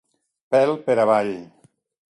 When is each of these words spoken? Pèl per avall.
Pèl 0.55 0.73
per 0.89 0.97
avall. 1.05 1.33